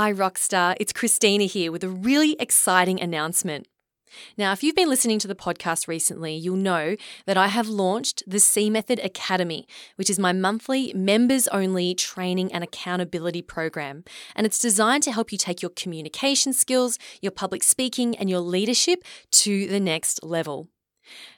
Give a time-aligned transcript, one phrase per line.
[0.00, 0.76] Hi, Rockstar.
[0.78, 3.66] It's Christina here with a really exciting announcement.
[4.36, 6.94] Now, if you've been listening to the podcast recently, you'll know
[7.26, 9.66] that I have launched the C Method Academy,
[9.96, 14.04] which is my monthly members only training and accountability program.
[14.36, 18.38] And it's designed to help you take your communication skills, your public speaking, and your
[18.38, 19.02] leadership
[19.32, 20.68] to the next level.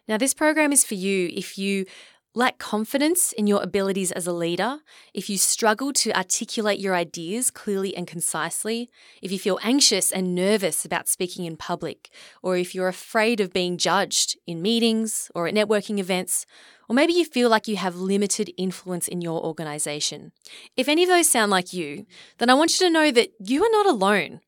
[0.07, 1.87] Now, this program is for you if you
[2.35, 4.79] lack confidence in your abilities as a leader,
[5.13, 8.89] if you struggle to articulate your ideas clearly and concisely,
[9.21, 12.11] if you feel anxious and nervous about speaking in public,
[12.43, 16.47] or if you're afraid of being judged in meetings or at networking events,
[16.89, 20.33] or maybe you feel like you have limited influence in your organization.
[20.77, 22.07] If any of those sound like you,
[22.39, 24.41] then I want you to know that you are not alone.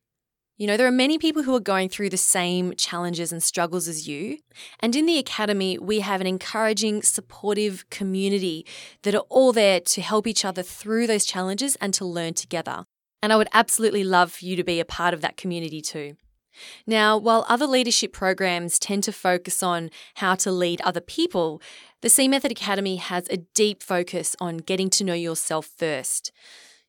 [0.63, 3.89] You know, there are many people who are going through the same challenges and struggles
[3.89, 4.37] as you.
[4.79, 8.65] And in the Academy, we have an encouraging, supportive community
[9.01, 12.85] that are all there to help each other through those challenges and to learn together.
[13.21, 16.15] And I would absolutely love for you to be a part of that community too.
[16.87, 21.61] Now, while other leadership programs tend to focus on how to lead other people,
[21.99, 26.31] the C Method Academy has a deep focus on getting to know yourself first.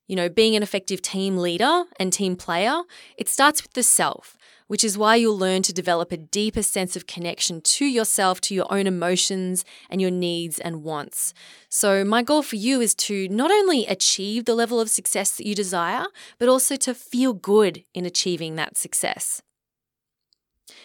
[0.06, 2.82] You know, being an effective team leader and team player,
[3.16, 6.94] it starts with the self, which is why you'll learn to develop a deeper sense
[6.94, 11.32] of connection to yourself, to your own emotions and your needs and wants.
[11.70, 15.46] So, my goal for you is to not only achieve the level of success that
[15.46, 16.04] you desire,
[16.38, 19.40] but also to feel good in achieving that success.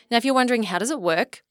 [0.09, 1.44] Now, if you're wondering how does it work,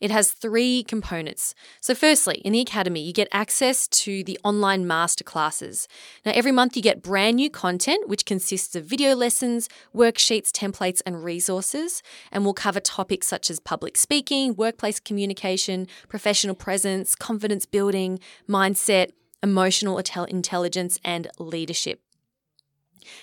[0.00, 1.54] it has three components.
[1.80, 5.86] So, firstly, in the Academy, you get access to the online masterclasses.
[6.24, 11.00] Now, every month you get brand new content, which consists of video lessons, worksheets, templates,
[11.06, 12.02] and resources.
[12.32, 19.10] And we'll cover topics such as public speaking, workplace communication, professional presence, confidence building, mindset,
[19.42, 22.02] emotional intelligence, and leadership.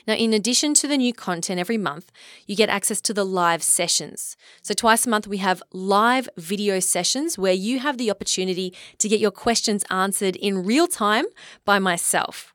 [0.08, 2.12] Now, in addition to the new content every month,
[2.46, 4.36] you get access to the live sessions.
[4.62, 9.10] So, twice a month, we have live video sessions where you have the opportunity to
[9.10, 11.26] get your questions answered in real time
[11.66, 12.54] by myself.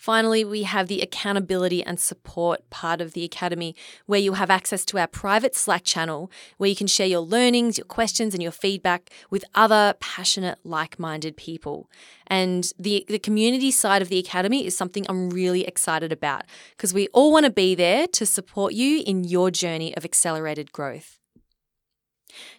[0.00, 4.82] Finally, we have the accountability and support part of the Academy, where you'll have access
[4.82, 8.50] to our private Slack channel where you can share your learnings, your questions, and your
[8.50, 11.90] feedback with other passionate, like minded people.
[12.26, 16.94] And the, the community side of the Academy is something I'm really excited about because
[16.94, 21.19] we all want to be there to support you in your journey of accelerated growth.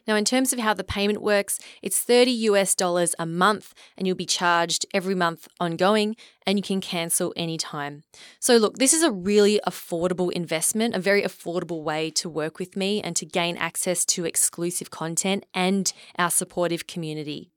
[0.07, 4.07] Now, in terms of how the payment works, it's 30 US dollars a month and
[4.07, 8.03] you'll be charged every month ongoing and you can cancel anytime.
[8.39, 12.75] So, look, this is a really affordable investment, a very affordable way to work with
[12.75, 17.51] me and to gain access to exclusive content and our supportive community.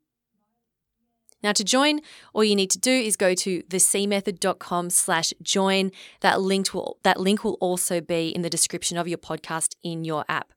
[1.44, 2.00] Now to join,
[2.32, 5.92] all you need to do is go to thecmethod.com slash join.
[6.22, 10.04] That link will that link will also be in the description of your podcast in
[10.04, 10.54] your app.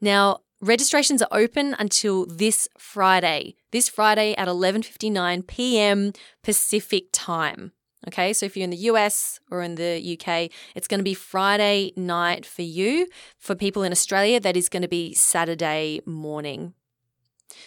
[0.00, 3.54] Now, Registrations are open until this Friday.
[3.72, 6.12] This Friday at 11:59 p.m.
[6.42, 7.72] Pacific time.
[8.06, 11.14] Okay, so if you're in the US or in the UK, it's going to be
[11.14, 13.06] Friday night for you.
[13.38, 16.74] For people in Australia, that is going to be Saturday morning.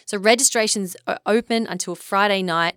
[0.04, 2.76] So registrations are open until Friday night.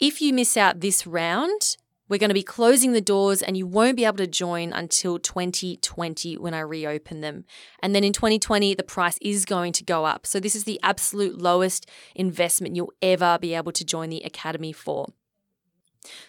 [0.00, 1.76] If you miss out this round,
[2.08, 5.18] we're going to be closing the doors and you won't be able to join until
[5.18, 7.44] 2020 when I reopen them.
[7.82, 10.26] And then in 2020, the price is going to go up.
[10.26, 14.72] So this is the absolute lowest investment you'll ever be able to join the Academy
[14.72, 15.08] for.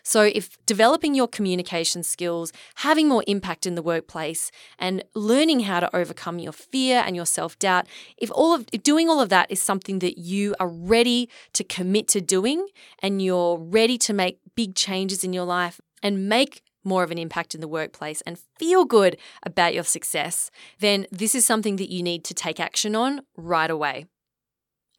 [0.03, 5.79] So, if developing your communication skills, having more impact in the workplace, and learning how
[5.79, 7.87] to overcome your fear and your self doubt,
[8.17, 11.63] if all of if doing all of that is something that you are ready to
[11.63, 12.67] commit to doing,
[13.01, 17.17] and you're ready to make big changes in your life and make more of an
[17.17, 20.49] impact in the workplace and feel good about your success,
[20.79, 24.05] then this is something that you need to take action on right away.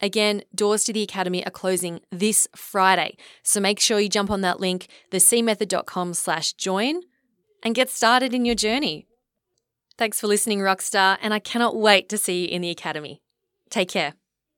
[0.00, 3.16] Again, doors to the Academy are closing this Friday.
[3.42, 7.02] So make sure you jump on that link, thecmethod.com slash join,
[7.62, 9.06] and get started in your journey.
[9.98, 13.20] Thanks for listening, Rockstar, and I cannot wait to see you in the Academy.
[13.68, 14.14] Take care.